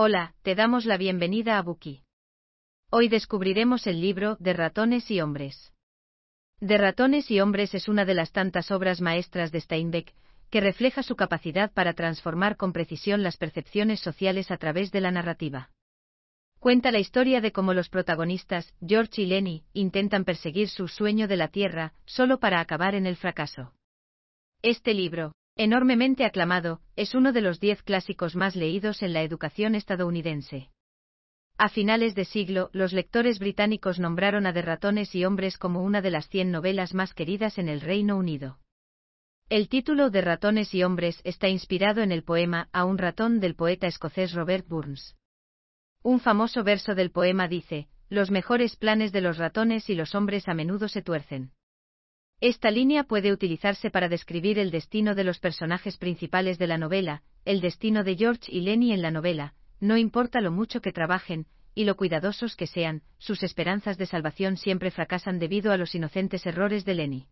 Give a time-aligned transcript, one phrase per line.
[0.00, 2.04] Hola, te damos la bienvenida a Buki.
[2.88, 5.72] Hoy descubriremos el libro De ratones y hombres.
[6.60, 10.14] De ratones y hombres es una de las tantas obras maestras de Steinbeck,
[10.50, 15.10] que refleja su capacidad para transformar con precisión las percepciones sociales a través de la
[15.10, 15.70] narrativa.
[16.60, 21.38] Cuenta la historia de cómo los protagonistas, George y Lenny, intentan perseguir su sueño de
[21.38, 23.72] la Tierra, solo para acabar en el fracaso.
[24.62, 29.74] Este libro, enormemente aclamado, es uno de los diez clásicos más leídos en la educación
[29.74, 30.70] estadounidense.
[31.58, 36.00] A finales de siglo, los lectores británicos nombraron a De ratones y hombres como una
[36.00, 38.60] de las cien novelas más queridas en el Reino Unido.
[39.48, 43.56] El título de Ratones y hombres está inspirado en el poema A un ratón del
[43.56, 45.16] poeta escocés Robert Burns.
[46.04, 50.46] Un famoso verso del poema dice, Los mejores planes de los ratones y los hombres
[50.48, 51.50] a menudo se tuercen.
[52.40, 57.22] Esta línea puede utilizarse para describir el destino de los personajes principales de la novela,
[57.44, 61.46] el destino de George y Lenny en la novela, no importa lo mucho que trabajen,
[61.74, 66.46] y lo cuidadosos que sean, sus esperanzas de salvación siempre fracasan debido a los inocentes
[66.46, 67.26] errores de Lenny.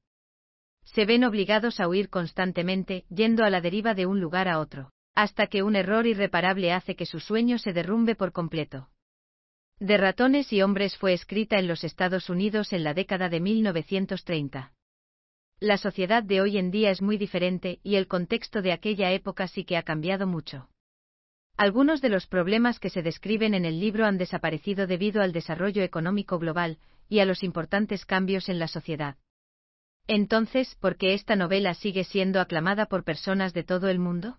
[0.85, 4.91] Se ven obligados a huir constantemente, yendo a la deriva de un lugar a otro
[5.17, 8.91] hasta que un error irreparable hace que su sueño se derrumbe por completo.
[9.81, 14.76] De ratones y hombres fue escrita en los Estados Unidos en la década de 1930.
[15.61, 19.49] La sociedad de hoy en día es muy diferente y el contexto de aquella época
[19.49, 20.69] sí que ha cambiado mucho.
[21.57, 25.83] Algunos de los problemas que se describen en el libro han desaparecido debido al desarrollo
[25.83, 29.17] económico global y a los importantes cambios en la sociedad.
[30.07, 34.37] Entonces, ¿por qué esta novela sigue siendo aclamada por personas de todo el mundo?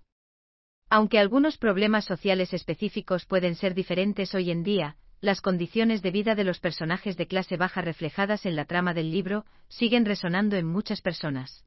[0.87, 6.35] Aunque algunos problemas sociales específicos pueden ser diferentes hoy en día, las condiciones de vida
[6.35, 10.65] de los personajes de clase baja reflejadas en la trama del libro siguen resonando en
[10.67, 11.65] muchas personas.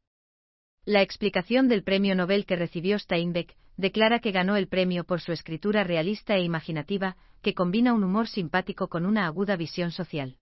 [0.84, 5.33] La explicación del premio Nobel que recibió Steinbeck declara que ganó el premio por su
[5.33, 10.37] escritura realista e imaginativa, que combina un humor simpático con una aguda visión social.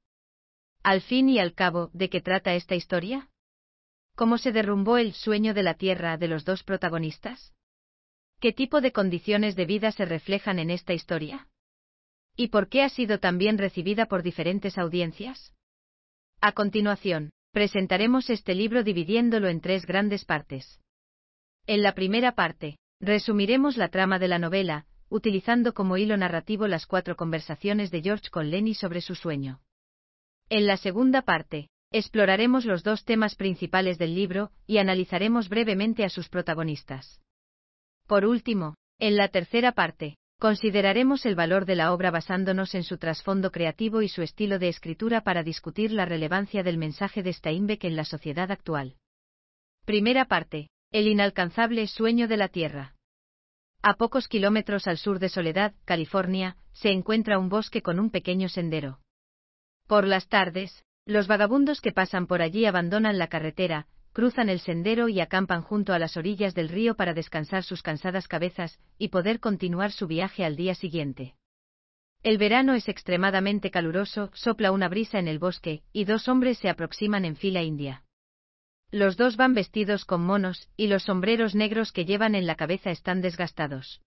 [0.83, 3.31] Al fin y al cabo, ¿de qué trata esta historia?
[4.15, 7.55] ¿Cómo se derrumbó el sueño de la Tierra de los dos protagonistas?
[8.41, 11.49] ¿Qué tipo de condiciones de vida se reflejan en esta historia?
[12.41, 15.53] ¿Y por qué ha sido tan bien recibida por diferentes audiencias?
[16.41, 20.79] A continuación, presentaremos este libro dividiéndolo en tres grandes partes.
[21.67, 26.87] En la primera parte, resumiremos la trama de la novela, utilizando como hilo narrativo las
[26.87, 29.61] cuatro conversaciones de George con Lenny sobre su sueño.
[30.49, 36.09] En la segunda parte, exploraremos los dos temas principales del libro y analizaremos brevemente a
[36.09, 37.21] sus protagonistas.
[38.07, 42.97] Por último, en la tercera parte, consideraremos el valor de la obra basándonos en su
[42.97, 47.85] trasfondo creativo y su estilo de escritura para discutir la relevancia del mensaje de Steinbeck
[47.85, 48.95] en la sociedad actual.
[49.85, 50.69] Primera parte.
[50.91, 52.95] El inalcanzable sueño de la Tierra.
[53.83, 58.49] A pocos kilómetros al sur de Soledad, California, se encuentra un bosque con un pequeño
[58.49, 59.01] sendero.
[59.87, 63.87] Por las tardes, los vagabundos que pasan por allí abandonan la carretera,
[64.19, 68.27] cruzan el sendero y acampan junto a las orillas del río para descansar sus cansadas
[68.27, 71.37] cabezas y poder continuar su viaje al día siguiente.
[72.25, 76.69] El verano es extremadamente caluroso, sopla una brisa en el bosque, y dos hombres se
[76.69, 78.03] aproximan en fila india.
[78.91, 82.91] Los dos van vestidos con monos, y los sombreros negros que llevan en la cabeza
[82.91, 84.03] están desgastados.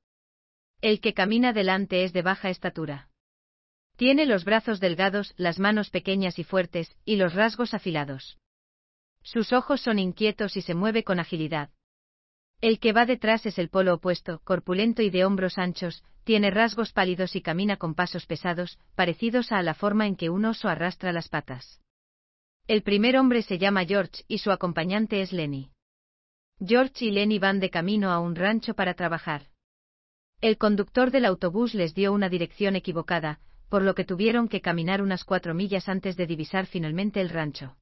[0.81, 3.07] El que camina delante es de baja estatura.
[3.95, 8.40] Tiene los brazos delgados, las manos pequeñas y fuertes, y los rasgos afilados.
[9.23, 11.69] Sus ojos son inquietos y se mueve con agilidad.
[12.61, 16.91] El que va detrás es el polo opuesto, corpulento y de hombros anchos, tiene rasgos
[16.91, 21.11] pálidos y camina con pasos pesados, parecidos a la forma en que un oso arrastra
[21.11, 21.81] las patas.
[22.67, 25.71] El primer hombre se llama George y su acompañante es Lenny.
[26.63, 29.47] George y Lenny van de camino a un rancho para trabajar.
[30.41, 33.39] El conductor del autobús les dio una dirección equivocada,
[33.69, 37.77] por lo que tuvieron que caminar unas cuatro millas antes de divisar finalmente el rancho.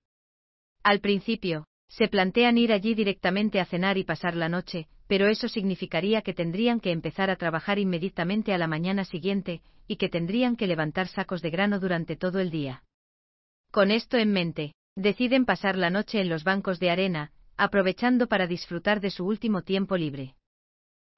[0.83, 5.47] Al principio, se plantean ir allí directamente a cenar y pasar la noche, pero eso
[5.47, 10.55] significaría que tendrían que empezar a trabajar inmediatamente a la mañana siguiente, y que tendrían
[10.55, 12.83] que levantar sacos de grano durante todo el día.
[13.71, 18.47] Con esto en mente, deciden pasar la noche en los bancos de arena, aprovechando para
[18.47, 20.35] disfrutar de su último tiempo libre.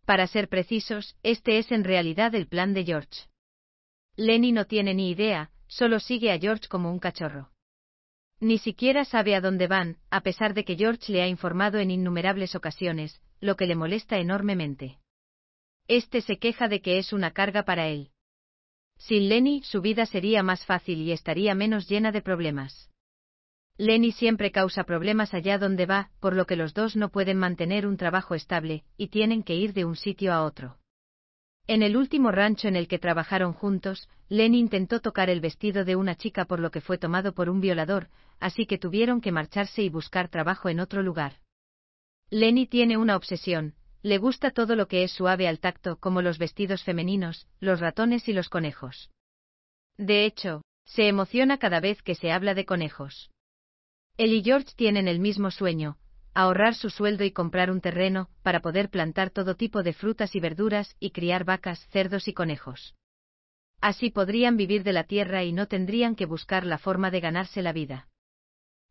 [0.05, 3.27] Para ser precisos, este es en realidad el plan de George.
[4.15, 7.51] Lenny no tiene ni idea, solo sigue a George como un cachorro.
[8.41, 11.91] Ni siquiera sabe a dónde van, a pesar de que George le ha informado en
[11.91, 14.97] innumerables ocasiones, lo que le molesta enormemente.
[15.87, 18.09] Este se queja de que es una carga para él.
[18.97, 22.89] Sin Lenny, su vida sería más fácil y estaría menos llena de problemas.
[23.77, 27.85] Lenny siempre causa problemas allá donde va, por lo que los dos no pueden mantener
[27.85, 30.80] un trabajo estable, y tienen que ir de un sitio a otro.
[31.71, 35.95] En el último rancho en el que trabajaron juntos, Lenny intentó tocar el vestido de
[35.95, 38.09] una chica por lo que fue tomado por un violador,
[38.41, 41.35] así que tuvieron que marcharse y buscar trabajo en otro lugar.
[42.29, 46.39] Lenny tiene una obsesión, le gusta todo lo que es suave al tacto, como los
[46.39, 49.09] vestidos femeninos, los ratones y los conejos.
[49.95, 53.31] De hecho, se emociona cada vez que se habla de conejos.
[54.17, 55.95] Él y George tienen el mismo sueño,
[56.33, 60.39] ahorrar su sueldo y comprar un terreno, para poder plantar todo tipo de frutas y
[60.39, 62.95] verduras y criar vacas, cerdos y conejos.
[63.81, 67.61] Así podrían vivir de la tierra y no tendrían que buscar la forma de ganarse
[67.61, 68.07] la vida.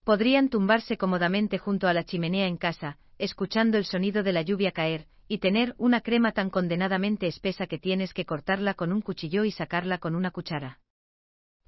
[0.04, 4.72] Podrían tumbarse cómodamente junto a la chimenea en casa, escuchando el sonido de la lluvia
[4.72, 9.44] caer, y tener una crema tan condenadamente espesa que tienes que cortarla con un cuchillo
[9.44, 10.80] y sacarla con una cuchara.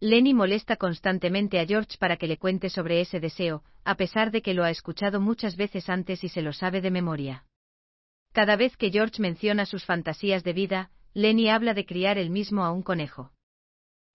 [0.02, 4.42] Lenny molesta constantemente a George para que le cuente sobre ese deseo, a pesar de
[4.42, 7.44] que lo ha escuchado muchas veces antes y se lo sabe de memoria.
[8.32, 12.64] Cada vez que George menciona sus fantasías de vida, Lenny habla de criar él mismo
[12.64, 13.30] a un conejo.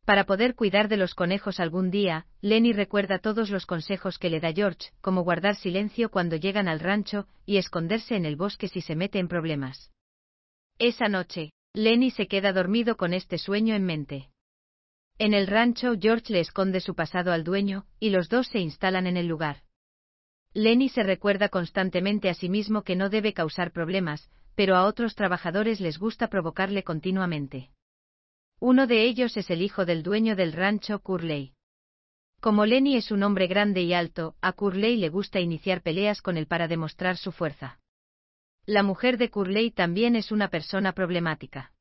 [0.04, 4.42] Para poder cuidar de los conejos algún día, Lenny recuerda todos los consejos que le
[4.42, 8.82] da George, como guardar silencio cuando llegan al rancho y esconderse en el bosque si
[8.82, 9.94] se mete en problemas.
[10.80, 14.30] Esa noche, Lenny se queda dormido con este sueño en mente.
[15.20, 19.08] En el rancho, George le esconde su pasado al dueño, y los dos se instalan
[19.08, 19.64] en el lugar.
[20.54, 25.16] Lenny se recuerda constantemente a sí mismo que no debe causar problemas, pero a otros
[25.16, 27.72] trabajadores les gusta provocarle continuamente.
[28.60, 31.54] Uno de ellos es el hijo del dueño del rancho, Curley.
[32.40, 36.38] Como Lenny es un hombre grande y alto, a Curley le gusta iniciar peleas con
[36.38, 37.80] él para demostrar su fuerza.
[38.66, 41.72] La mujer de Curley también es una persona problemática.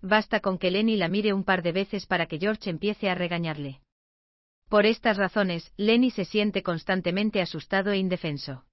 [0.00, 3.14] Basta con que Lenny la mire un par de veces para que George empiece a
[3.14, 3.80] regañarle.
[4.68, 8.64] Por estas razones, Lenny se siente constantemente asustado e indefenso.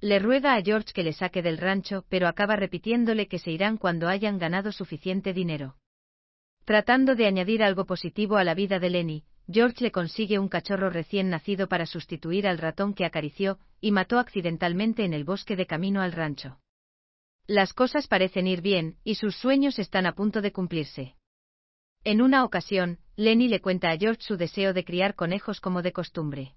[0.00, 3.78] Le ruega a George que le saque del rancho, pero acaba repitiéndole que se irán
[3.78, 5.76] cuando hayan ganado suficiente dinero.
[6.64, 10.90] Tratando de añadir algo positivo a la vida de Lenny, George le consigue un cachorro
[10.90, 15.66] recién nacido para sustituir al ratón que acarició y mató accidentalmente en el bosque de
[15.66, 16.58] camino al rancho.
[17.46, 21.14] Las cosas parecen ir bien, y sus sueños están a punto de cumplirse.
[22.02, 25.92] En una ocasión, Lenny le cuenta a George su deseo de criar conejos como de
[25.92, 26.54] costumbre.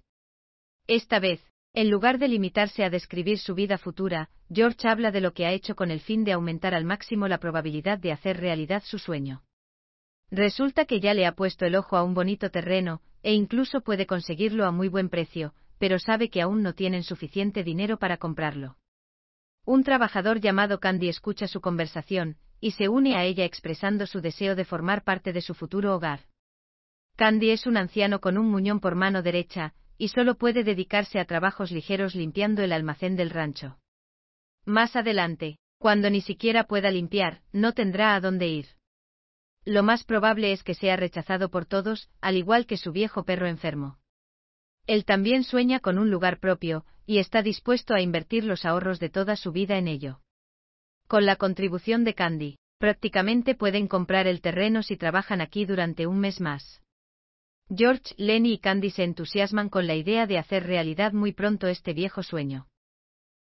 [0.86, 1.42] Esta vez,
[1.74, 5.52] en lugar de limitarse a describir su vida futura, George habla de lo que ha
[5.52, 9.42] hecho con el fin de aumentar al máximo la probabilidad de hacer realidad su sueño.
[10.30, 14.06] Resulta que ya le ha puesto el ojo a un bonito terreno, e incluso puede
[14.06, 18.76] conseguirlo a muy buen precio, pero sabe que aún no tienen suficiente dinero para comprarlo.
[19.68, 24.56] Un trabajador llamado Candy escucha su conversación, y se une a ella expresando su deseo
[24.56, 26.20] de formar parte de su futuro hogar.
[27.16, 31.26] Candy es un anciano con un muñón por mano derecha, y solo puede dedicarse a
[31.26, 33.76] trabajos ligeros limpiando el almacén del rancho.
[34.64, 38.68] Más adelante, cuando ni siquiera pueda limpiar, no tendrá a dónde ir.
[39.66, 43.46] Lo más probable es que sea rechazado por todos, al igual que su viejo perro
[43.46, 43.98] enfermo.
[44.86, 49.08] Él también sueña con un lugar propio, y está dispuesto a invertir los ahorros de
[49.08, 50.20] toda su vida en ello.
[51.06, 56.20] Con la contribución de Candy, prácticamente pueden comprar el terreno si trabajan aquí durante un
[56.20, 56.82] mes más.
[57.74, 61.94] George, Lenny y Candy se entusiasman con la idea de hacer realidad muy pronto este
[61.94, 62.68] viejo sueño.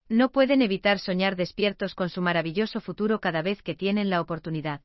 [0.08, 4.80] No pueden evitar soñar despiertos con su maravilloso futuro cada vez que tienen la oportunidad.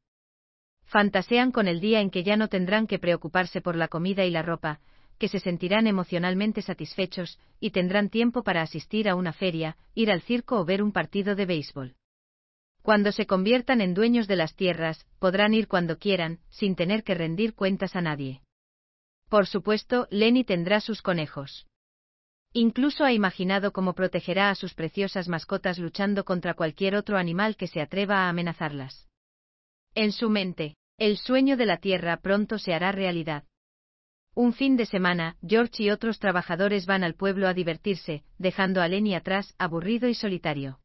[0.86, 4.30] Fantasean con el día en que ya no tendrán que preocuparse por la comida y
[4.30, 4.82] la ropa,
[5.18, 10.22] que se sentirán emocionalmente satisfechos, y tendrán tiempo para asistir a una feria, ir al
[10.22, 11.96] circo o ver un partido de béisbol.
[12.82, 17.16] Cuando se conviertan en dueños de las tierras, podrán ir cuando quieran, sin tener que
[17.16, 18.42] rendir cuentas a nadie.
[19.30, 21.68] Por supuesto, Lenny tendrá sus conejos.
[22.54, 27.68] Incluso ha imaginado cómo protegerá a sus preciosas mascotas luchando contra cualquier otro animal que
[27.68, 29.08] se atreva a amenazarlas.
[29.94, 33.44] En su mente, el sueño de la tierra pronto se hará realidad.
[34.38, 38.88] Un fin de semana, George y otros trabajadores van al pueblo a divertirse, dejando a
[38.88, 40.80] Lenny atrás, aburrido y solitario.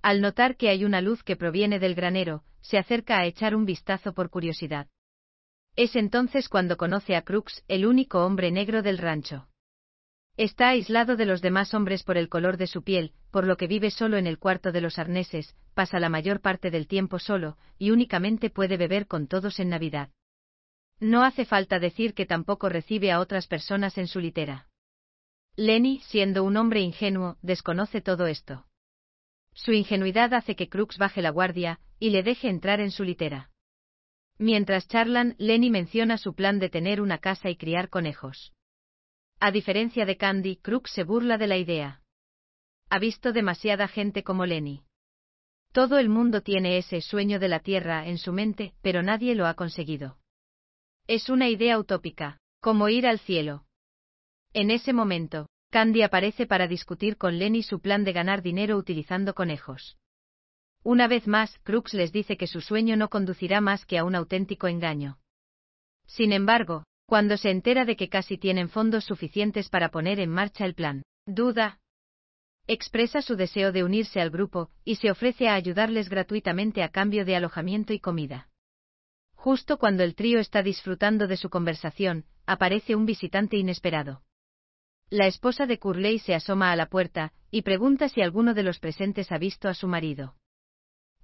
[0.00, 3.66] Al notar que hay una luz que proviene del granero, se acerca a echar un
[3.66, 4.88] vistazo por curiosidad.
[5.76, 9.48] Es entonces cuando conoce a Crux, el único hombre negro del rancho.
[10.38, 13.66] Está aislado de los demás hombres por el color de su piel, por lo que
[13.66, 17.58] vive solo en el cuarto de los arneses, pasa la mayor parte del tiempo solo,
[17.76, 20.08] y únicamente puede beber con todos en Navidad.
[21.02, 24.68] No hace falta decir que tampoco recibe a otras personas en su litera.
[25.56, 28.66] Lenny, siendo un hombre ingenuo, desconoce todo esto.
[29.52, 33.50] Su ingenuidad hace que Crux baje la guardia, y le deje entrar en su litera.
[34.38, 38.52] Mientras charlan, Lenny menciona su plan de tener una casa y criar conejos.
[39.40, 42.00] A diferencia de Candy, Crux se burla de la idea.
[42.90, 44.84] Ha visto demasiada gente como Lenny.
[45.72, 49.48] Todo el mundo tiene ese sueño de la Tierra en su mente, pero nadie lo
[49.48, 50.21] ha conseguido.
[51.06, 53.64] Es una idea utópica, como ir al cielo.
[54.52, 59.34] En ese momento, Candy aparece para discutir con Lenny su plan de ganar dinero utilizando
[59.34, 59.96] conejos.
[60.84, 64.14] Una vez más, Crux les dice que su sueño no conducirá más que a un
[64.14, 65.18] auténtico engaño.
[66.06, 70.64] Sin embargo, cuando se entera de que casi tienen fondos suficientes para poner en marcha
[70.64, 71.80] el plan, duda.
[72.66, 77.24] Expresa su deseo de unirse al grupo, y se ofrece a ayudarles gratuitamente a cambio
[77.24, 78.51] de alojamiento y comida.
[79.42, 84.22] Justo cuando el trío está disfrutando de su conversación, aparece un visitante inesperado.
[85.10, 88.78] La esposa de Curley se asoma a la puerta, y pregunta si alguno de los
[88.78, 90.36] presentes ha visto a su marido.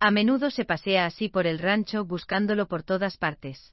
[0.01, 3.73] A menudo se pasea así por el rancho buscándolo por todas partes.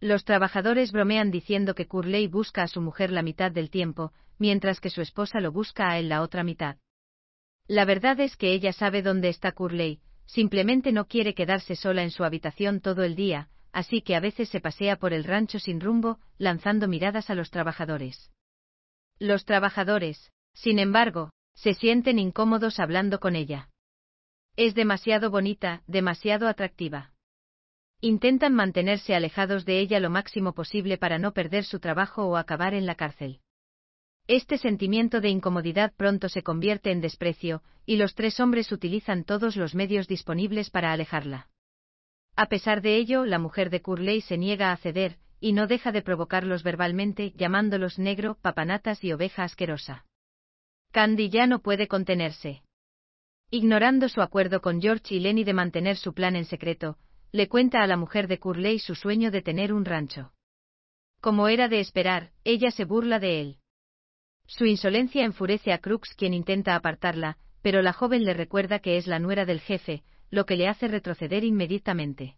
[0.00, 4.80] Los trabajadores bromean diciendo que Curley busca a su mujer la mitad del tiempo, mientras
[4.80, 6.76] que su esposa lo busca a él la otra mitad.
[7.68, 12.10] La verdad es que ella sabe dónde está Curley, simplemente no quiere quedarse sola en
[12.10, 15.80] su habitación todo el día, así que a veces se pasea por el rancho sin
[15.80, 18.30] rumbo, lanzando miradas a los trabajadores.
[19.18, 23.70] Los trabajadores, sin embargo, se sienten incómodos hablando con ella.
[24.56, 27.12] Es demasiado bonita, demasiado atractiva.
[28.00, 32.74] Intentan mantenerse alejados de ella lo máximo posible para no perder su trabajo o acabar
[32.74, 33.40] en la cárcel.
[34.28, 39.54] Este sentimiento de incomodidad pronto se convierte en desprecio, y los tres hombres utilizan todos
[39.54, 41.48] los medios disponibles para alejarla.
[42.34, 45.92] A pesar de ello, la mujer de Curley se niega a ceder, y no deja
[45.92, 50.04] de provocarlos verbalmente, llamándolos negro, papanatas y oveja asquerosa.
[50.90, 52.62] Candy ya no puede contenerse.
[53.50, 56.98] Ignorando su acuerdo con George y Lenny de mantener su plan en secreto,
[57.30, 60.32] le cuenta a la mujer de Curley su sueño de tener un rancho.
[61.20, 63.58] Como era de esperar, ella se burla de él.
[64.46, 69.06] Su insolencia enfurece a Crux quien intenta apartarla, pero la joven le recuerda que es
[69.06, 72.36] la nuera del jefe, lo que le hace retroceder inmediatamente.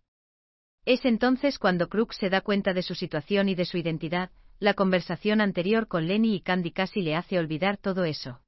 [0.84, 4.74] Es entonces cuando Crux se da cuenta de su situación y de su identidad, la
[4.74, 8.40] conversación anterior con Lenny y Candy casi le hace olvidar todo eso.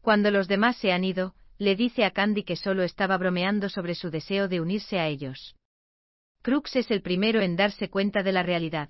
[0.00, 3.94] Cuando los demás se han ido, le dice a Candy que solo estaba bromeando sobre
[3.94, 5.54] su deseo de unirse a ellos.
[6.42, 8.88] Crux es el primero en darse cuenta de la realidad.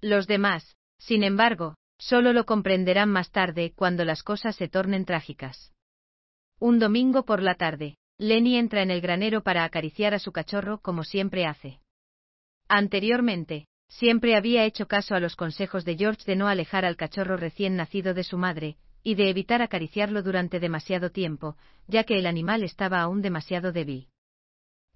[0.00, 5.72] Los demás, sin embargo, solo lo comprenderán más tarde cuando las cosas se tornen trágicas.
[6.58, 10.78] Un domingo por la tarde, Lenny entra en el granero para acariciar a su cachorro
[10.78, 11.80] como siempre hace.
[12.68, 17.36] Anteriormente, siempre había hecho caso a los consejos de George de no alejar al cachorro
[17.36, 22.26] recién nacido de su madre, y de evitar acariciarlo durante demasiado tiempo, ya que el
[22.26, 24.08] animal estaba aún demasiado débil.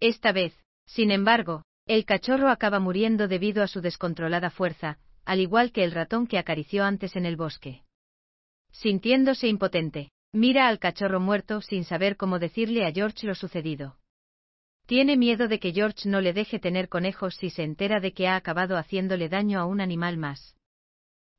[0.00, 5.72] Esta vez, sin embargo, el cachorro acaba muriendo debido a su descontrolada fuerza, al igual
[5.72, 7.82] que el ratón que acarició antes en el bosque.
[8.72, 13.96] Sintiéndose impotente, mira al cachorro muerto sin saber cómo decirle a George lo sucedido.
[14.86, 18.26] Tiene miedo de que George no le deje tener conejos si se entera de que
[18.28, 20.56] ha acabado haciéndole daño a un animal más.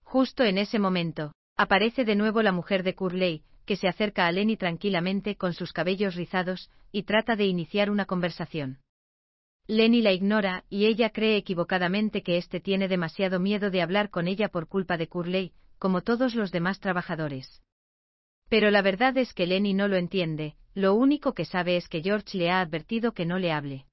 [0.04, 4.32] Justo en ese momento, aparece de nuevo la mujer de Curley, que se acerca a
[4.32, 8.80] Lenny tranquilamente con sus cabellos rizados, y trata de iniciar una conversación.
[9.68, 14.28] Lenny la ignora, y ella cree equivocadamente que éste tiene demasiado miedo de hablar con
[14.28, 17.62] ella por culpa de Curley, como todos los demás trabajadores.
[18.50, 22.02] Pero la verdad es que Lenny no lo entiende, lo único que sabe es que
[22.02, 23.86] George le ha advertido que no le hable.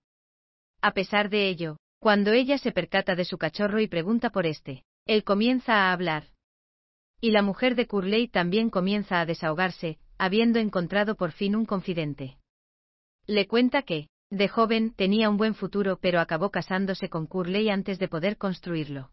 [0.83, 4.85] A pesar de ello, cuando ella se percata de su cachorro y pregunta por este,
[5.07, 6.25] él comienza a hablar.
[7.21, 12.39] Y la mujer de Curley también comienza a desahogarse, habiendo encontrado por fin un confidente.
[13.27, 17.99] Le cuenta que, de joven, tenía un buen futuro pero acabó casándose con Curley antes
[17.99, 19.11] de poder construirlo.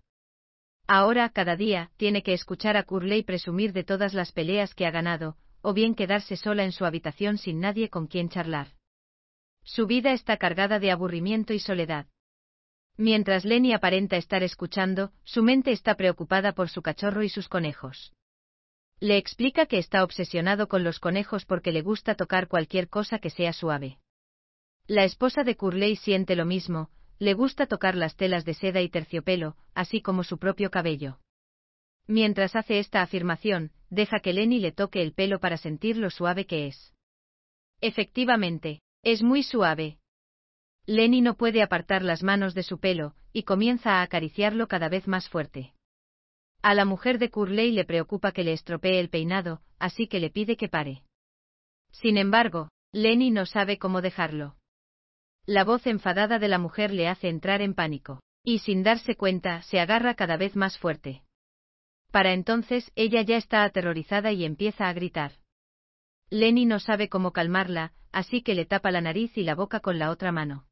[0.87, 4.91] Ahora, cada día, tiene que escuchar a Curley presumir de todas las peleas que ha
[4.91, 8.69] ganado, o bien quedarse sola en su habitación sin nadie con quien charlar.
[9.63, 12.05] Su vida está cargada de aburrimiento y soledad.
[12.95, 18.13] Mientras Lenny aparenta estar escuchando, su mente está preocupada por su cachorro y sus conejos.
[18.99, 23.29] Le explica que está obsesionado con los conejos porque le gusta tocar cualquier cosa que
[23.29, 23.99] sea suave.
[24.87, 26.89] La esposa de Curley siente lo mismo,
[27.19, 31.19] le gusta tocar las telas de seda y terciopelo, así como su propio cabello.
[32.07, 36.45] Mientras hace esta afirmación, deja que Lenny le toque el pelo para sentir lo suave
[36.45, 36.93] que es.
[37.81, 39.99] Efectivamente, es muy suave.
[40.85, 45.05] Lenny no puede apartar las manos de su pelo, y comienza a acariciarlo cada vez
[45.05, 45.73] más fuerte.
[46.61, 50.29] A la mujer de Curley le preocupa que le estropee el peinado, así que le
[50.29, 51.03] pide que pare.
[51.91, 54.55] Sin embargo, Lenny no sabe cómo dejarlo.
[55.49, 59.61] La voz enfadada de la mujer le hace entrar en pánico, y sin darse cuenta
[59.61, 61.23] se agarra cada vez más fuerte.
[62.11, 65.31] Para entonces ella ya está aterrorizada y empieza a gritar.
[66.29, 69.97] Lenny no sabe cómo calmarla, así que le tapa la nariz y la boca con
[69.99, 70.67] la otra mano.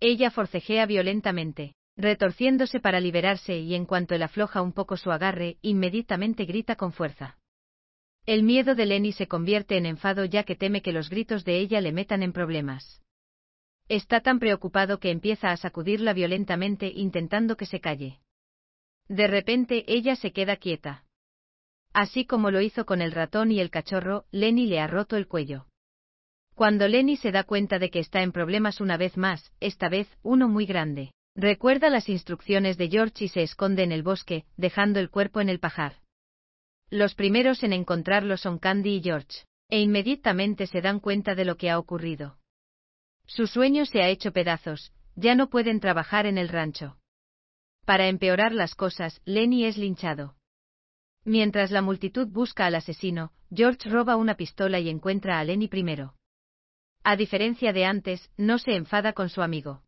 [0.00, 5.58] Ella forcejea violentamente, retorciéndose para liberarse y en cuanto él afloja un poco su agarre,
[5.60, 7.36] inmediatamente grita con fuerza.
[8.24, 11.58] El miedo de Lenny se convierte en enfado ya que teme que los gritos de
[11.58, 13.01] ella le metan en problemas.
[13.88, 18.20] Está tan preocupado que empieza a sacudirla violentamente intentando que se calle.
[19.08, 21.04] De repente ella se queda quieta.
[21.92, 25.26] Así como lo hizo con el ratón y el cachorro, Lenny le ha roto el
[25.28, 25.66] cuello.
[26.54, 30.08] Cuando Lenny se da cuenta de que está en problemas una vez más, esta vez
[30.22, 35.00] uno muy grande, recuerda las instrucciones de George y se esconde en el bosque, dejando
[35.00, 35.96] el cuerpo en el pajar.
[36.90, 41.56] Los primeros en encontrarlo son Candy y George, e inmediatamente se dan cuenta de lo
[41.56, 42.36] que ha ocurrido.
[43.34, 46.98] Su sueño se ha hecho pedazos, ya no pueden trabajar en el rancho.
[47.86, 50.36] Para empeorar las cosas, Lenny es linchado.
[51.24, 56.14] Mientras la multitud busca al asesino, George roba una pistola y encuentra a Lenny primero.
[57.04, 59.82] A diferencia de antes, no se enfada con su amigo.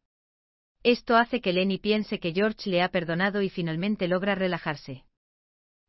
[0.83, 5.05] Esto hace que Lenny piense que George le ha perdonado y finalmente logra relajarse.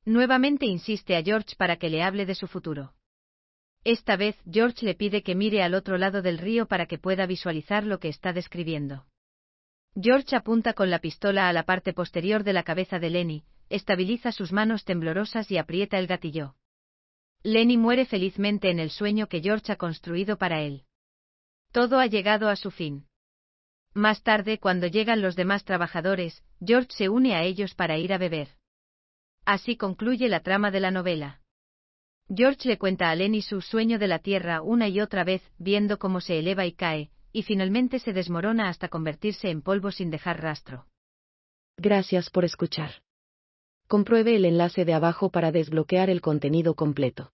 [0.04, 2.94] Nuevamente insiste a George para que le hable de su futuro.
[3.86, 7.28] Esta vez, George le pide que mire al otro lado del río para que pueda
[7.28, 9.06] visualizar lo que está describiendo.
[9.96, 14.32] George apunta con la pistola a la parte posterior de la cabeza de Lenny, estabiliza
[14.32, 16.56] sus manos temblorosas y aprieta el gatillo.
[17.44, 20.84] Lenny muere felizmente en el sueño que George ha construido para él.
[21.72, 23.06] Todo ha llegado a su fin.
[23.94, 28.18] Más tarde, cuando llegan los demás trabajadores, George se une a ellos para ir a
[28.18, 28.50] beber.
[29.46, 31.45] Así concluye la trama de la novela.
[32.34, 36.00] George le cuenta a Lenny su sueño de la Tierra una y otra vez, viendo
[36.00, 40.42] cómo se eleva y cae, y finalmente se desmorona hasta convertirse en polvo sin dejar
[40.42, 40.88] rastro.
[41.78, 43.04] Gracias por escuchar.
[43.88, 47.32] Compruebe el enlace de abajo para desbloquear el contenido completo.